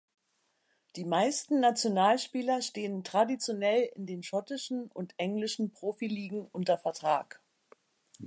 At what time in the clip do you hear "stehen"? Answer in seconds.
2.63-3.03